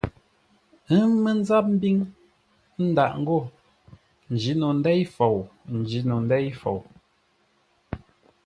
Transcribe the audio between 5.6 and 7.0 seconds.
n njîno ndêi fou.